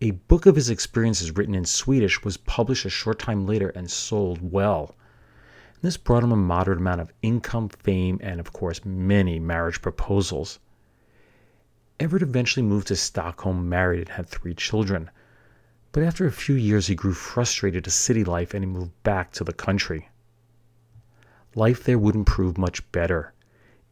A 0.00 0.12
book 0.12 0.46
of 0.46 0.54
his 0.54 0.70
experiences 0.70 1.36
written 1.36 1.54
in 1.54 1.64
Swedish 1.64 2.22
was 2.22 2.36
published 2.36 2.84
a 2.84 2.90
short 2.90 3.18
time 3.18 3.44
later 3.44 3.70
and 3.70 3.90
sold 3.90 4.52
well. 4.52 4.94
This 5.80 5.96
brought 5.96 6.22
him 6.22 6.30
a 6.30 6.36
moderate 6.36 6.78
amount 6.78 7.00
of 7.00 7.12
income, 7.20 7.68
fame, 7.68 8.20
and, 8.22 8.38
of 8.38 8.52
course, 8.52 8.84
many 8.84 9.40
marriage 9.40 9.82
proposals. 9.82 10.60
Everett 11.98 12.22
eventually 12.22 12.64
moved 12.64 12.86
to 12.88 12.96
Stockholm, 12.96 13.68
married, 13.68 14.00
and 14.00 14.08
had 14.10 14.28
three 14.28 14.54
children. 14.54 15.10
But 15.90 16.04
after 16.04 16.26
a 16.26 16.32
few 16.32 16.54
years, 16.54 16.86
he 16.86 16.94
grew 16.94 17.12
frustrated 17.12 17.86
with 17.86 17.94
city 17.94 18.22
life 18.22 18.54
and 18.54 18.64
he 18.64 18.70
moved 18.70 18.92
back 19.02 19.32
to 19.32 19.42
the 19.44 19.52
country 19.52 20.08
life 21.54 21.84
there 21.84 21.98
wouldn't 21.98 22.26
prove 22.26 22.58
much 22.58 22.90
better. 22.92 23.32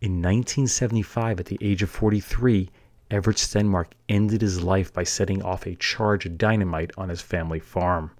In 0.00 0.22
1975, 0.22 1.40
at 1.40 1.46
the 1.46 1.58
age 1.60 1.82
of 1.82 1.90
43, 1.90 2.70
Everett 3.10 3.36
Stenmark 3.36 3.88
ended 4.08 4.40
his 4.40 4.62
life 4.62 4.92
by 4.92 5.02
setting 5.02 5.42
off 5.42 5.66
a 5.66 5.74
charge 5.74 6.26
of 6.26 6.38
dynamite 6.38 6.92
on 6.96 7.08
his 7.08 7.20
family 7.20 7.58
farm. 7.58 8.12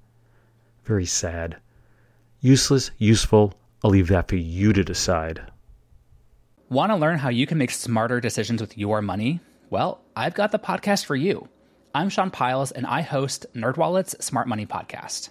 Very 0.85 1.07
sad. 1.07 1.57
Useless, 2.41 2.91
useful, 2.99 3.55
I'll 3.83 3.91
leave 3.91 4.09
that 4.09 4.29
for 4.29 4.37
you 4.37 4.73
to 4.73 4.85
decide. 4.85 5.41
Want 6.69 6.91
to 6.91 6.97
learn 6.97 7.19
how 7.19 7.29
you 7.29 7.47
can 7.47 7.59
make 7.59 7.71
smarter 7.71 8.21
decisions 8.21 8.61
with 8.61 8.77
your 8.77 9.01
money? 9.01 9.41
Well, 9.71 10.01
I've 10.17 10.35
got 10.35 10.53
the 10.53 10.59
podcast 10.59 11.05
for 11.05 11.17
you. 11.17 11.49
I'm 11.95 12.09
Sean 12.09 12.31
Pyles, 12.31 12.73
and 12.73 12.87
I 12.87 13.01
host 13.01 13.47
NerdWallet's 13.55 14.25
Smart 14.25 14.49
Money 14.49 14.67
Podcast. 14.67 15.31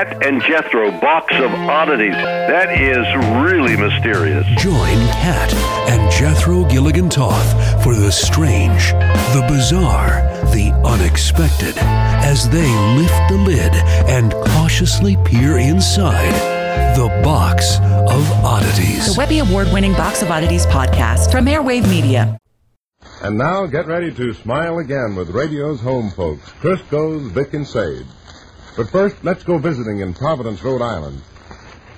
Kat 0.00 0.24
and 0.26 0.40
Jethro, 0.40 0.90
box 0.98 1.34
of 1.34 1.52
oddities. 1.52 2.14
That 2.14 2.72
is 2.80 3.04
really 3.44 3.76
mysterious. 3.76 4.46
Join 4.56 4.96
Kat 5.20 5.52
and 5.90 6.10
Jethro 6.10 6.64
Gilligan 6.64 7.10
Toth 7.10 7.52
for 7.82 7.94
the 7.94 8.10
strange, 8.10 8.92
the 8.92 9.44
bizarre, 9.46 10.22
the 10.54 10.72
unexpected 10.86 11.74
as 11.76 12.48
they 12.48 12.66
lift 12.96 13.28
the 13.28 13.36
lid 13.44 13.74
and 14.08 14.32
cautiously 14.32 15.18
peer 15.26 15.58
inside 15.58 16.32
the 16.96 17.08
box 17.22 17.76
of 17.76 18.32
oddities. 18.42 19.14
The 19.14 19.18
Webby 19.18 19.40
Award 19.40 19.68
winning 19.70 19.92
Box 19.92 20.22
of 20.22 20.30
Oddities 20.30 20.64
podcast 20.64 21.30
from 21.30 21.44
Airwave 21.44 21.86
Media. 21.90 22.38
And 23.22 23.36
now 23.36 23.66
get 23.66 23.86
ready 23.86 24.10
to 24.14 24.32
smile 24.32 24.78
again 24.78 25.14
with 25.14 25.28
radio's 25.28 25.82
home 25.82 26.10
folks, 26.10 26.48
Crisco's 26.52 27.30
Vic 27.32 27.52
and 27.52 27.66
Sade. 27.66 28.06
But 28.80 28.88
first, 28.88 29.22
let's 29.22 29.44
go 29.44 29.58
visiting 29.58 29.98
in 30.00 30.14
Providence, 30.14 30.64
Rhode 30.64 30.80
Island. 30.80 31.20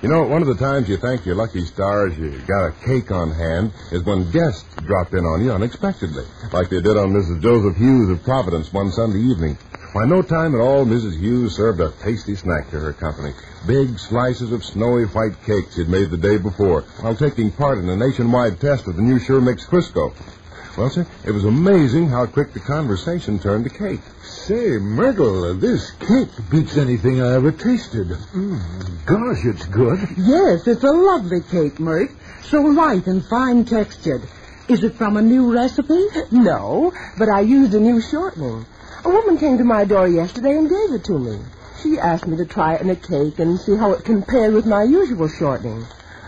You 0.01 0.09
know, 0.09 0.23
one 0.23 0.41
of 0.41 0.49
the 0.49 0.55
times 0.55 0.89
you 0.89 0.97
thank 0.97 1.25
your 1.25 1.35
lucky 1.35 1.63
stars 1.63 2.17
you 2.17 2.37
got 2.39 2.67
a 2.67 2.71
cake 2.85 3.09
on 3.09 3.31
hand 3.31 3.71
is 3.93 4.03
when 4.03 4.29
guests 4.31 4.65
drop 4.81 5.13
in 5.13 5.23
on 5.23 5.41
you 5.41 5.53
unexpectedly, 5.53 6.25
like 6.51 6.67
they 6.67 6.81
did 6.81 6.97
on 6.97 7.13
Mrs. 7.13 7.41
Joseph 7.41 7.77
Hughes 7.77 8.09
of 8.09 8.21
Providence 8.25 8.73
one 8.73 8.91
Sunday 8.91 9.19
evening. 9.19 9.57
Why, 9.93 10.03
no 10.03 10.21
time 10.21 10.55
at 10.55 10.59
all, 10.59 10.85
Mrs. 10.85 11.17
Hughes 11.17 11.55
served 11.55 11.79
a 11.79 11.91
tasty 12.03 12.35
snack 12.35 12.69
to 12.71 12.79
her 12.81 12.91
company. 12.91 13.31
Big 13.65 13.97
slices 13.97 14.51
of 14.51 14.65
snowy 14.65 15.05
white 15.05 15.41
cake 15.45 15.71
she'd 15.73 15.87
made 15.87 16.09
the 16.09 16.17
day 16.17 16.35
before 16.35 16.81
while 16.99 17.15
taking 17.15 17.49
part 17.49 17.77
in 17.77 17.87
a 17.87 17.95
nationwide 17.95 18.59
test 18.59 18.89
of 18.89 18.97
the 18.97 19.01
new 19.01 19.19
Sure 19.19 19.39
Mix 19.39 19.65
Crisco. 19.65 20.13
Well, 20.77 20.89
sir, 20.89 21.07
it 21.23 21.31
was 21.31 21.45
amazing 21.45 22.09
how 22.09 22.25
quick 22.25 22.51
the 22.51 22.59
conversation 22.59 23.39
turned 23.39 23.63
to 23.63 23.69
cake. 23.69 24.01
Say, 24.47 24.77
Myrtle, 24.77 25.53
this 25.53 25.91
cake 25.91 26.27
beats 26.51 26.75
anything 26.75 27.21
I 27.21 27.35
ever 27.35 27.53
tasted. 27.53 28.07
Mm, 28.07 29.05
gosh, 29.05 29.45
it's 29.45 29.65
good. 29.67 29.99
Yes, 30.17 30.67
it's 30.67 30.83
a 30.83 30.91
lovely 30.91 31.39
cake, 31.49 31.79
Mert. 31.79 32.11
So 32.41 32.59
light 32.59 33.07
and 33.07 33.23
fine 33.23 33.63
textured. 33.63 34.23
Is 34.67 34.83
it 34.83 34.95
from 34.95 35.15
a 35.15 35.21
new 35.21 35.53
recipe? 35.53 36.07
No, 36.31 36.91
but 37.17 37.29
I 37.29 37.39
used 37.39 37.73
a 37.73 37.79
new 37.79 38.01
shortening. 38.01 38.65
A 39.05 39.09
woman 39.09 39.37
came 39.37 39.59
to 39.59 39.63
my 39.63 39.85
door 39.85 40.09
yesterday 40.09 40.57
and 40.57 40.69
gave 40.69 40.91
it 40.91 41.05
to 41.05 41.17
me. 41.17 41.39
She 41.81 41.97
asked 41.97 42.27
me 42.27 42.35
to 42.35 42.45
try 42.45 42.75
it 42.75 42.81
in 42.81 42.89
a 42.89 42.97
cake 42.97 43.39
and 43.39 43.57
see 43.57 43.77
how 43.77 43.93
it 43.93 44.03
compared 44.03 44.53
with 44.53 44.65
my 44.65 44.83
usual 44.83 45.29
shortening. 45.29 45.85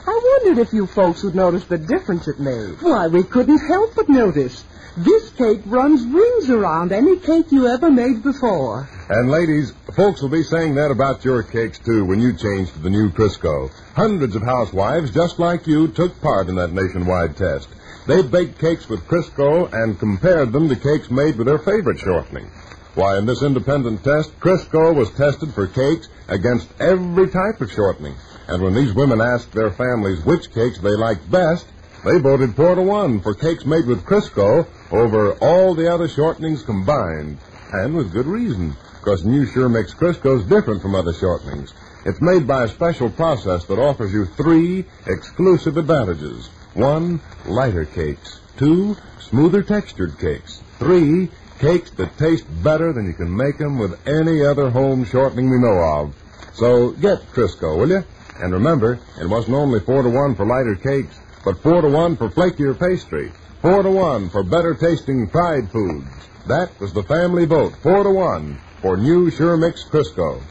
I 0.07 0.39
wondered 0.43 0.62
if 0.62 0.74
you 0.74 0.85
folks 0.85 1.24
would 1.24 1.35
notice 1.35 1.65
the 1.65 1.77
difference 1.77 2.27
it 2.27 2.39
made. 2.39 2.81
Why, 2.81 3.07
we 3.07 3.24
couldn't 3.24 3.67
help 3.67 3.95
but 3.95 4.07
notice. 4.07 4.63
This 4.97 5.29
cake 5.31 5.62
runs 5.65 6.05
rings 6.05 6.50
around 6.50 6.91
any 6.91 7.17
cake 7.17 7.51
you 7.51 7.67
ever 7.67 7.91
made 7.91 8.24
before. 8.24 8.88
And 9.09 9.29
ladies, 9.29 9.74
folks 9.93 10.21
will 10.21 10.29
be 10.29 10.43
saying 10.43 10.75
that 10.75 10.91
about 10.91 11.25
your 11.25 11.43
cakes 11.43 11.79
too 11.79 12.05
when 12.05 12.21
you 12.21 12.33
change 12.33 12.71
to 12.71 12.79
the 12.79 12.89
new 12.89 13.09
Crisco. 13.09 13.71
Hundreds 13.95 14.35
of 14.35 14.43
housewives 14.43 15.12
just 15.12 15.39
like 15.39 15.67
you 15.67 15.89
took 15.89 16.21
part 16.21 16.47
in 16.47 16.55
that 16.55 16.71
nationwide 16.71 17.35
test. 17.35 17.67
They 18.07 18.21
baked 18.21 18.59
cakes 18.59 18.88
with 18.88 19.07
Crisco 19.07 19.74
and 19.74 20.00
compared 20.00 20.53
them 20.53 20.69
to 20.69 20.75
cakes 20.75 21.09
made 21.09 21.35
with 21.35 21.47
their 21.47 21.57
favorite 21.59 22.00
shortening. 22.00 22.51
Why, 22.93 23.17
in 23.17 23.25
this 23.25 23.43
independent 23.43 24.03
test, 24.03 24.39
Crisco 24.39 24.95
was 24.95 25.09
tested 25.12 25.53
for 25.53 25.67
cakes 25.67 26.07
against 26.29 26.69
every 26.79 27.27
type 27.27 27.59
of 27.59 27.71
shortening. 27.71 28.15
And 28.48 28.62
when 28.62 28.75
these 28.75 28.94
women 28.94 29.22
asked 29.22 29.52
their 29.52 29.72
families 29.72 30.24
which 30.24 30.54
cakes 30.54 30.80
they 30.80 30.96
liked 30.96 31.30
best, 31.32 31.66
they 32.04 32.20
voted 32.20 32.56
four 32.56 32.75
to 32.75 32.82
one 32.82 33.20
for 33.20 33.34
cakes 33.34 33.66
made 33.66 33.88
with 33.88 34.06
Crisco 34.06 34.68
over 34.92 35.34
all 35.42 35.74
the 35.74 35.92
other 35.92 36.08
shortenings 36.08 36.64
combined. 36.64 37.40
And 37.74 37.96
with 37.96 38.14
good 38.14 38.28
reason, 38.28 38.75
because 39.00 39.25
New 39.25 39.46
Sure 39.48 39.70
Mix 39.70 39.94
Crisco 39.94 40.40
is 40.40 40.46
different 40.46 40.82
from 40.82 40.94
other 40.94 41.14
shortenings. 41.14 41.74
It's 42.06 42.22
made 42.22 42.46
by 42.46 42.66
a 42.66 42.68
special 42.68 43.10
process 43.10 43.66
that 43.66 43.80
offers 43.80 44.14
you 44.14 44.25
three 44.25 44.86
exclusive 45.08 45.78
advantages. 45.78 46.48
One, 46.75 47.20
lighter 47.46 47.86
cakes. 47.86 48.40
Two, 48.58 48.96
smoother 49.20 49.64
textured 49.64 50.20
cakes. 50.20 50.62
Three, 50.78 51.30
cakes 51.60 51.90
that 51.92 52.18
taste 52.20 52.46
better 52.64 52.94
than 52.94 53.08
you 53.08 53.14
can 53.14 53.36
make 53.36 53.58
them 53.58 53.80
with 53.80 54.08
any 54.08 54.46
other 54.46 54.70
home 54.70 55.06
shortening 55.06 55.50
we 55.50 55.58
know 55.58 55.80
of. 55.80 56.16
So 56.54 56.92
get 56.92 57.20
Crisco, 57.34 57.80
will 57.80 57.90
you? 57.90 58.04
And 58.42 58.54
remember, 58.54 59.00
it 59.20 59.30
wasn't 59.30 59.56
only 59.56 59.80
four 59.80 60.04
to 60.04 60.10
one 60.10 60.36
for 60.36 60.46
lighter 60.46 60.75
cakes, 60.75 61.20
but 61.44 61.62
four 61.62 61.82
to 61.82 61.89
one 61.89 62.18
for 62.18 62.30
flakier 62.30 62.77
pastry. 62.77 63.32
Four 63.62 63.84
to 63.84 63.92
one 63.92 64.30
for 64.30 64.44
better 64.44 64.74
tasting 64.74 65.27
fried 65.27 65.70
foods. 65.72 66.08
That 66.48 66.70
was 66.80 66.94
the 66.94 67.04
family 67.04 67.46
vote, 67.46 67.75
four 67.77 68.04
to 68.04 68.12
one, 68.12 68.60
for 68.82 68.98
new 68.98 69.32
Sure 69.32 69.58
Mix 69.58 69.84
Crisco. 69.84 70.42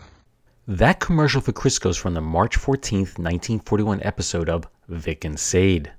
That 0.66 0.98
commercial 0.98 1.40
for 1.40 1.52
Crisco's 1.52 1.96
from 1.98 2.14
the 2.14 2.20
March 2.20 2.58
14th, 2.58 3.18
1941 3.18 4.02
episode 4.02 4.48
of 4.48 4.66
Vic 4.88 5.24
and 5.24 5.38
Sade. 5.38 5.92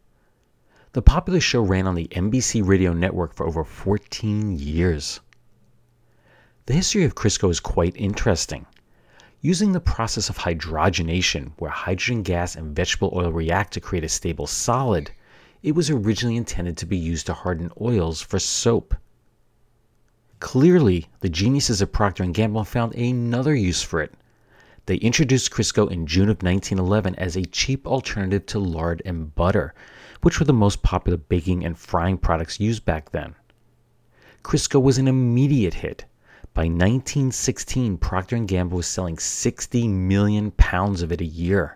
The 0.93 1.01
popular 1.01 1.39
show 1.39 1.61
ran 1.61 1.87
on 1.87 1.95
the 1.95 2.07
NBC 2.07 2.65
radio 2.67 2.93
network 2.93 3.35
for 3.35 3.45
over 3.45 3.63
14 3.63 4.57
years. 4.57 5.19
The 6.65 6.73
history 6.73 7.03
of 7.03 7.13
Crisco 7.13 7.51
is 7.51 7.59
quite 7.59 7.95
interesting. 7.95 8.65
Using 9.45 9.73
the 9.73 9.79
process 9.79 10.27
of 10.27 10.39
hydrogenation, 10.39 11.51
where 11.59 11.69
hydrogen 11.69 12.23
gas 12.23 12.55
and 12.55 12.75
vegetable 12.75 13.11
oil 13.13 13.31
react 13.31 13.73
to 13.73 13.79
create 13.79 14.03
a 14.03 14.09
stable 14.09 14.47
solid, 14.47 15.11
it 15.61 15.75
was 15.75 15.91
originally 15.91 16.35
intended 16.35 16.77
to 16.77 16.87
be 16.87 16.97
used 16.97 17.27
to 17.27 17.33
harden 17.33 17.69
oils 17.79 18.21
for 18.21 18.39
soap. 18.39 18.95
Clearly, 20.39 21.05
the 21.19 21.29
geniuses 21.29 21.79
of 21.79 21.91
Procter 21.91 22.25
& 22.25 22.31
Gamble 22.31 22.63
found 22.63 22.95
another 22.95 23.53
use 23.53 23.83
for 23.83 24.01
it. 24.01 24.15
They 24.87 24.95
introduced 24.95 25.51
Crisco 25.51 25.91
in 25.91 26.07
June 26.07 26.29
of 26.29 26.41
1911 26.41 27.13
as 27.17 27.35
a 27.35 27.45
cheap 27.45 27.85
alternative 27.85 28.47
to 28.47 28.57
lard 28.57 29.03
and 29.05 29.35
butter, 29.35 29.75
which 30.23 30.39
were 30.39 30.47
the 30.47 30.53
most 30.53 30.81
popular 30.81 31.17
baking 31.17 31.63
and 31.63 31.77
frying 31.77 32.17
products 32.17 32.59
used 32.59 32.83
back 32.83 33.11
then. 33.11 33.35
Crisco 34.41 34.81
was 34.81 34.97
an 34.97 35.07
immediate 35.07 35.75
hit. 35.75 36.05
By 36.55 36.67
1916, 36.67 37.97
Procter 37.97 38.37
& 38.37 38.45
Gamble 38.45 38.77
was 38.77 38.87
selling 38.87 39.17
60 39.17 39.89
million 39.89 40.51
pounds 40.51 41.01
of 41.01 41.11
it 41.11 41.19
a 41.19 41.25
year. 41.25 41.75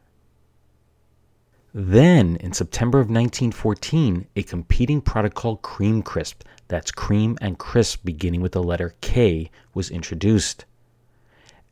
Then, 1.74 2.38
in 2.38 2.53
September 2.53 3.00
of 3.00 3.09
1914, 3.09 4.25
a 4.38 4.43
competing 4.43 5.01
product 5.01 5.36
called 5.36 5.63
Kream 5.63 6.01
Krisp, 6.01 6.36
that's 6.69 6.91
cream 6.91 7.38
and 7.41 7.59
crisp 7.59 8.05
beginning 8.05 8.39
with 8.39 8.53
the 8.53 8.63
letter 8.63 8.95
K, 9.01 9.51
was 9.74 9.91
introduced. 9.91 10.63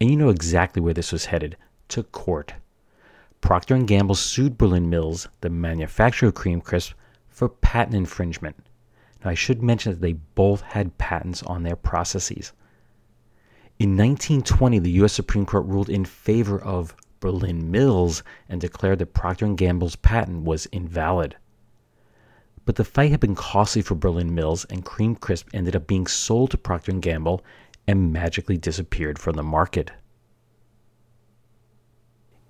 And 0.02 0.12
you 0.12 0.18
know 0.18 0.28
exactly 0.28 0.82
where 0.82 0.94
this 0.94 1.14
was 1.14 1.28
headed 1.28 1.56
to 1.88 2.04
court. 2.04 2.56
Procter 3.40 3.78
& 3.78 3.84
Gamble 3.84 4.16
sued 4.16 4.58
Berlin 4.58 4.90
Mills, 4.90 5.30
the 5.40 5.50
manufacturer 5.50 6.28
of 6.28 6.36
Kream 6.36 6.62
Krisp, 6.62 6.94
for 7.30 7.48
patent 7.48 7.96
infringement. 7.96 8.58
Now, 9.24 9.30
I 9.30 9.34
should 9.34 9.64
mention 9.64 9.94
that 9.94 10.02
they 10.02 10.14
both 10.36 10.60
had 10.60 10.98
patents 10.98 11.42
on 11.44 11.64
their 11.64 11.78
processes. 11.78 12.52
In 13.80 13.92
1920, 13.92 14.80
the 14.80 14.92
U.S. 14.92 15.14
Supreme 15.14 15.46
Court 15.46 15.66
ruled 15.68 15.90
in 15.90 16.04
favor 16.04 16.60
of 16.60 16.96
Berlin 17.20 17.70
Mills 17.70 18.24
and 18.50 18.60
declared 18.60 18.98
that 19.00 19.14
Procter 19.14 19.48
& 19.48 19.56
Gamble's 19.56 19.96
patent 19.96 20.46
was 20.46 20.66
invalid. 20.68 21.36
But 22.66 22.76
the 22.76 22.84
fight 22.84 23.12
had 23.12 23.20
been 23.20 23.36
costly 23.36 23.84
for 23.84 23.94
Berlin 23.94 24.34
Mills, 24.34 24.66
and 24.66 24.84
Kream 24.84 25.18
Krisp 25.18 25.46
ended 25.54 25.76
up 25.76 25.86
being 25.86 26.08
sold 26.08 26.52
to 26.52 26.58
Procter 26.58 26.92
& 26.92 27.00
Gamble 27.00 27.44
and 27.88 28.12
magically 28.12 28.58
disappeared 28.58 29.20
from 29.20 29.36
the 29.36 29.44
market. 29.44 29.92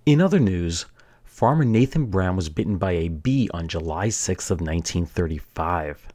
In 0.05 0.21
other 0.21 0.39
news, 0.39 0.85
farmer 1.25 1.65
Nathan 1.65 2.05
Brown 2.05 2.37
was 2.37 2.47
bitten 2.47 2.77
by 2.77 2.91
a 2.93 3.09
bee 3.09 3.49
on 3.53 3.67
July 3.67 4.07
6 4.07 4.49
of 4.49 4.61
1935. 4.61 6.07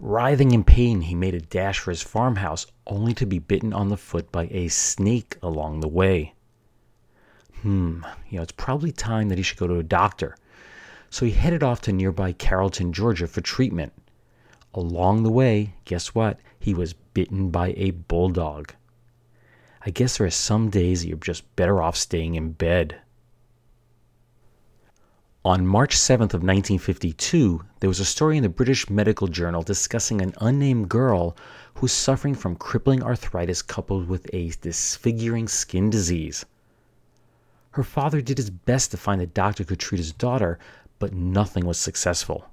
Writhing 0.00 0.50
in 0.50 0.64
pain, 0.64 1.02
he 1.02 1.14
made 1.14 1.34
a 1.34 1.40
dash 1.40 1.78
for 1.78 1.90
his 1.90 2.02
farmhouse, 2.02 2.66
only 2.86 3.14
to 3.14 3.26
be 3.26 3.38
bitten 3.38 3.72
on 3.72 3.88
the 3.88 3.96
foot 3.96 4.32
by 4.32 4.48
a 4.50 4.68
snake 4.68 5.36
along 5.42 5.80
the 5.80 5.88
way. 5.88 6.34
Hmm, 7.62 8.02
you 8.28 8.36
know, 8.36 8.42
it's 8.42 8.52
probably 8.52 8.92
time 8.92 9.28
that 9.28 9.38
he 9.38 9.44
should 9.44 9.58
go 9.58 9.66
to 9.66 9.78
a 9.78 9.82
doctor. 9.82 10.36
So 11.10 11.24
he 11.24 11.32
headed 11.32 11.62
off 11.62 11.80
to 11.82 11.92
nearby 11.92 12.32
Carrollton, 12.32 12.92
Georgia 12.92 13.26
for 13.26 13.40
treatment. 13.40 13.92
Along 14.74 15.22
the 15.22 15.30
way, 15.30 15.74
guess 15.84 16.08
what? 16.14 16.40
He 16.58 16.74
was 16.74 16.92
bitten 16.92 17.50
by 17.50 17.72
a 17.76 17.92
bulldog. 17.92 18.74
I 19.86 19.90
guess 19.90 20.18
there 20.18 20.26
are 20.26 20.30
some 20.30 20.70
days 20.70 21.02
that 21.02 21.08
you're 21.08 21.18
just 21.18 21.54
better 21.56 21.80
off 21.80 21.96
staying 21.96 22.34
in 22.34 22.52
bed. 22.52 23.00
On 25.46 25.66
March 25.66 25.94
7th 25.94 26.32
of 26.32 26.42
1952, 26.42 27.62
there 27.80 27.90
was 27.90 28.00
a 28.00 28.04
story 28.06 28.38
in 28.38 28.42
the 28.42 28.48
British 28.48 28.88
Medical 28.88 29.28
Journal 29.28 29.60
discussing 29.62 30.22
an 30.22 30.32
unnamed 30.40 30.88
girl 30.88 31.36
who's 31.74 31.92
suffering 31.92 32.34
from 32.34 32.56
crippling 32.56 33.02
arthritis 33.02 33.60
coupled 33.60 34.08
with 34.08 34.26
a 34.32 34.54
disfiguring 34.62 35.46
skin 35.46 35.90
disease. 35.90 36.46
Her 37.72 37.82
father 37.82 38.22
did 38.22 38.38
his 38.38 38.48
best 38.48 38.90
to 38.92 38.96
find 38.96 39.20
a 39.20 39.26
doctor 39.26 39.64
who 39.64 39.68
could 39.68 39.80
treat 39.80 39.98
his 39.98 40.12
daughter, 40.12 40.58
but 40.98 41.12
nothing 41.12 41.66
was 41.66 41.78
successful. 41.78 42.48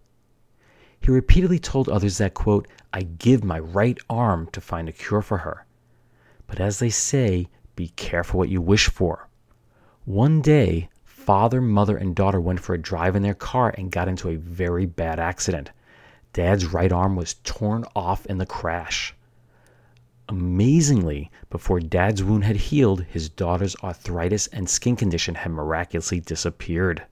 He 1.00 1.12
repeatedly 1.12 1.60
told 1.60 1.88
others 1.88 2.18
that, 2.18 2.34
quote, 2.34 2.68
I 2.92 3.04
give 3.04 3.42
my 3.42 3.60
right 3.60 4.00
arm 4.10 4.50
to 4.52 4.60
find 4.60 4.90
a 4.90 4.92
cure 4.92 5.22
for 5.22 5.38
her. 5.38 5.66
But 6.46 6.60
as 6.60 6.80
they 6.80 6.90
say, 6.90 7.48
be 7.78 7.94
careful 7.96 8.38
what 8.40 8.50
you 8.50 8.60
wish 8.60 8.90
for. 8.90 9.30
One 10.04 10.42
day, 10.42 10.90
father, 11.32 11.62
mother, 11.62 11.96
and 11.96 12.14
daughter 12.14 12.42
went 12.42 12.60
for 12.60 12.74
a 12.74 12.78
drive 12.78 13.16
in 13.16 13.22
their 13.22 13.34
car 13.34 13.74
and 13.78 13.90
got 13.90 14.10
into 14.10 14.28
a 14.28 14.36
very 14.36 14.86
bad 14.86 15.18
accident. 15.18 15.72
Dad's 16.34 16.66
right 16.66 16.92
arm 16.92 17.16
was 17.16 17.36
torn 17.46 17.86
off 17.96 18.26
in 18.26 18.38
the 18.38 18.46
crash. 18.46 19.16
Amazingly, 20.28 21.32
before 21.50 21.80
Dad's 21.80 22.22
wound 22.22 22.44
had 22.44 22.58
healed, 22.58 23.04
his 23.04 23.30
daughter's 23.30 23.78
arthritis 23.82 24.48
and 24.48 24.70
skin 24.70 24.98
condition 24.98 25.36
had 25.36 25.54
miraculously 25.54 26.20
disappeared. 26.20 27.04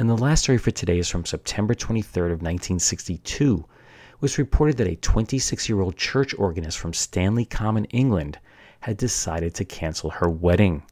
And 0.00 0.10
the 0.10 0.16
last 0.16 0.42
story 0.42 0.58
for 0.58 0.72
today 0.72 0.98
is 0.98 1.08
from 1.08 1.24
September 1.24 1.72
23rd 1.72 2.32
of 2.32 2.42
1962. 2.42 3.64
It 4.10 4.20
was 4.20 4.38
reported 4.38 4.76
that 4.78 4.88
a 4.88 4.96
26-year-old 4.96 5.96
church 5.96 6.34
organist 6.36 6.78
from 6.80 6.92
Stanley 6.92 7.44
Common, 7.44 7.84
England, 7.84 8.40
had 8.80 8.96
decided 8.96 9.54
to 9.54 9.64
cancel 9.64 10.10
her 10.10 10.28
wedding. 10.28 10.82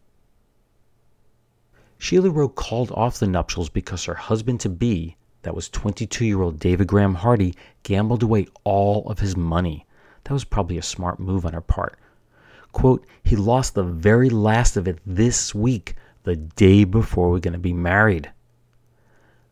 Sheila 1.99 2.31
Rowe 2.31 2.49
called 2.49 2.93
off 2.93 3.19
the 3.19 3.27
nuptials 3.27 3.69
because 3.69 4.05
her 4.05 4.15
husband 4.15 4.61
to 4.61 4.69
be, 4.69 5.17
that 5.43 5.55
was 5.55 5.69
22 5.69 6.25
year 6.27 6.43
old 6.43 6.59
David 6.59 6.89
Graham 6.89 7.15
Hardy, 7.15 7.55
gambled 7.83 8.23
away 8.23 8.49
all 8.65 9.09
of 9.09 9.21
his 9.21 9.37
money. 9.37 9.87
That 10.25 10.33
was 10.35 10.45
probably 10.45 10.77
a 10.77 10.83
smart 10.83 11.21
move 11.21 11.47
on 11.47 11.53
her 11.53 11.61
part. 11.61 11.99
Quote, 12.73 13.07
he 13.23 13.37
lost 13.37 13.75
the 13.75 13.83
very 13.83 14.29
last 14.29 14.77
of 14.77 14.87
it 14.87 14.99
this 15.07 15.55
week, 15.55 15.95
the 16.25 16.37
day 16.37 16.85
before 16.85 17.31
we're 17.31 17.39
going 17.39 17.53
to 17.53 17.59
be 17.59 17.73
married. 17.73 18.31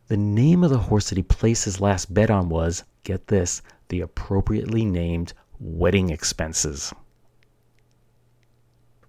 The 0.07 0.17
name 0.17 0.63
of 0.63 0.69
the 0.69 0.77
horse 0.77 1.09
that 1.09 1.17
he 1.17 1.23
placed 1.23 1.65
his 1.65 1.81
last 1.81 2.13
bet 2.13 2.29
on 2.29 2.49
was, 2.49 2.83
get 3.03 3.27
this, 3.27 3.63
the 3.89 4.01
appropriately 4.01 4.85
named 4.85 5.33
wedding 5.59 6.09
expenses. 6.11 6.93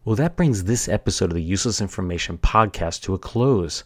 Well, 0.06 0.14
that 0.14 0.36
brings 0.36 0.62
this 0.62 0.88
episode 0.88 1.32
of 1.32 1.34
the 1.34 1.42
Useless 1.42 1.80
Information 1.80 2.38
podcast 2.38 3.02
to 3.02 3.14
a 3.14 3.18
close. 3.18 3.82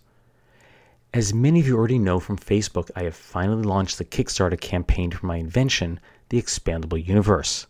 As 1.14 1.32
many 1.32 1.60
of 1.60 1.66
you 1.66 1.78
already 1.78 1.98
know 1.98 2.20
from 2.20 2.36
Facebook, 2.36 2.90
I 2.94 3.04
have 3.04 3.16
finally 3.16 3.62
launched 3.62 3.96
the 3.96 4.04
Kickstarter 4.04 4.60
campaign 4.60 5.12
for 5.12 5.24
my 5.24 5.36
invention, 5.36 5.98
the 6.28 6.36
Expandable 6.36 7.02
Universe. 7.02 7.66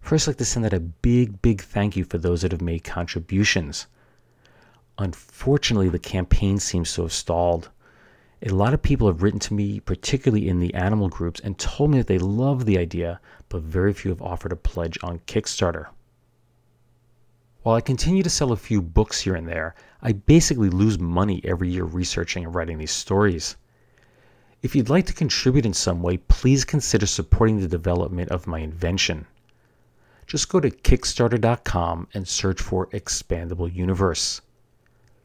First, 0.00 0.26
I'd 0.26 0.30
like 0.30 0.38
to 0.38 0.46
send 0.46 0.64
out 0.64 0.72
a 0.72 0.80
big, 0.80 1.42
big 1.42 1.60
thank 1.60 1.94
you 1.94 2.04
for 2.04 2.16
those 2.16 2.40
that 2.40 2.52
have 2.52 2.62
made 2.62 2.84
contributions. 2.84 3.86
Unfortunately, 4.96 5.90
the 5.90 5.98
campaign 5.98 6.58
seems 6.58 6.94
to 6.94 7.02
have 7.02 7.12
stalled. 7.12 7.68
A 8.40 8.48
lot 8.48 8.72
of 8.72 8.80
people 8.80 9.08
have 9.08 9.22
written 9.22 9.40
to 9.40 9.52
me, 9.52 9.78
particularly 9.78 10.48
in 10.48 10.58
the 10.58 10.72
animal 10.72 11.10
groups, 11.10 11.38
and 11.40 11.58
told 11.58 11.90
me 11.90 11.98
that 11.98 12.06
they 12.06 12.18
love 12.18 12.64
the 12.64 12.78
idea, 12.78 13.20
but 13.50 13.60
very 13.60 13.92
few 13.92 14.10
have 14.10 14.22
offered 14.22 14.52
a 14.52 14.56
pledge 14.56 14.96
on 15.02 15.18
Kickstarter. 15.26 15.88
While 17.62 17.76
I 17.76 17.80
continue 17.80 18.24
to 18.24 18.30
sell 18.30 18.50
a 18.50 18.56
few 18.56 18.82
books 18.82 19.20
here 19.20 19.36
and 19.36 19.46
there, 19.46 19.76
I 20.00 20.12
basically 20.12 20.68
lose 20.68 20.98
money 20.98 21.40
every 21.44 21.68
year 21.68 21.84
researching 21.84 22.44
and 22.44 22.52
writing 22.52 22.78
these 22.78 22.90
stories. 22.90 23.56
If 24.62 24.74
you'd 24.74 24.88
like 24.88 25.06
to 25.06 25.12
contribute 25.12 25.64
in 25.64 25.72
some 25.72 26.02
way, 26.02 26.16
please 26.16 26.64
consider 26.64 27.06
supporting 27.06 27.60
the 27.60 27.68
development 27.68 28.30
of 28.30 28.48
my 28.48 28.58
invention. 28.58 29.26
Just 30.26 30.48
go 30.48 30.58
to 30.58 30.70
Kickstarter.com 30.70 32.08
and 32.14 32.26
search 32.26 32.60
for 32.60 32.88
Expandable 32.88 33.72
Universe. 33.72 34.40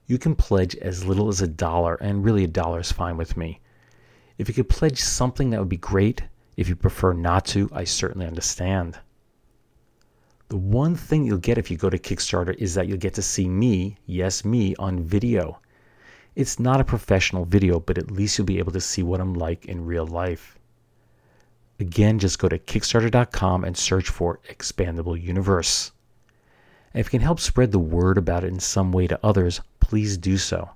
You 0.06 0.20
can 0.20 0.36
pledge 0.36 0.76
as 0.76 1.06
little 1.06 1.30
as 1.30 1.42
a 1.42 1.48
dollar, 1.48 1.96
and 1.96 2.24
really 2.24 2.44
a 2.44 2.48
dollar 2.48 2.82
is 2.82 2.92
fine 2.92 3.18
with 3.18 3.36
me. 3.36 3.62
If 4.38 4.48
you 4.48 4.54
could 4.54 4.70
pledge 4.70 5.02
something, 5.02 5.50
that 5.50 5.60
would 5.60 5.70
be 5.70 5.78
great. 5.78 6.22
If 6.56 6.70
you 6.70 6.76
prefer 6.76 7.14
not 7.14 7.46
to, 7.48 7.68
I 7.74 7.84
certainly 7.84 8.28
understand. 8.28 9.00
The 10.50 10.58
one 10.58 10.96
thing 10.96 11.26
you'll 11.26 11.40
get 11.40 11.58
if 11.58 11.70
you 11.70 11.78
go 11.78 11.90
to 11.90 11.98
Kickstarter 11.98 12.56
is 12.56 12.74
that 12.74 12.88
you'll 12.88 12.98
get 12.98 13.14
to 13.16 13.22
see 13.22 13.50
me, 13.50 13.98
yes, 14.06 14.46
me, 14.46 14.76
on 14.78 15.04
video. 15.04 15.60
It's 16.36 16.60
not 16.60 16.80
a 16.80 16.86
professional 16.86 17.46
video, 17.46 17.80
but 17.80 17.98
at 17.98 18.12
least 18.12 18.38
you'll 18.38 18.46
be 18.46 18.60
able 18.60 18.72
to 18.72 18.82
see 18.82 19.04
what 19.04 19.20
I'm 19.20 19.34
like 19.34 19.66
in 19.66 19.86
real 19.86 20.06
life. 20.06 20.58
Again, 21.80 22.18
just 22.18 22.40
go 22.40 22.48
to 22.48 22.58
Kickstarter.com 22.58 23.64
and 23.64 23.78
search 23.78 24.10
for 24.10 24.40
Expandable 24.50 25.22
Universe. 25.22 25.92
And 26.94 27.02
if 27.02 27.08
you 27.08 27.20
can 27.20 27.26
help 27.26 27.40
spread 27.40 27.72
the 27.72 27.80
word 27.80 28.18
about 28.18 28.44
it 28.44 28.48
in 28.48 28.60
some 28.60 28.92
way 28.92 29.08
to 29.08 29.20
others, 29.24 29.62
please 29.80 30.18
do 30.18 30.38
so. 30.38 30.70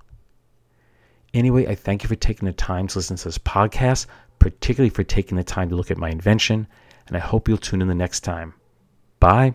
Anyway, 1.34 1.66
I 1.66 1.74
thank 1.74 2.02
you 2.02 2.08
for 2.08 2.14
taking 2.14 2.46
the 2.46 2.52
time 2.52 2.86
to 2.88 2.98
listen 2.98 3.16
to 3.16 3.24
this 3.24 3.38
podcast, 3.38 4.06
particularly 4.38 4.90
for 4.90 5.02
taking 5.02 5.36
the 5.36 5.44
time 5.44 5.70
to 5.70 5.76
look 5.76 5.90
at 5.90 5.96
my 5.96 6.10
invention, 6.10 6.66
and 7.06 7.16
I 7.16 7.20
hope 7.20 7.48
you'll 7.48 7.56
tune 7.56 7.80
in 7.80 7.88
the 7.88 7.94
next 7.94 8.20
time. 8.20 8.54
Bye. 9.18 9.54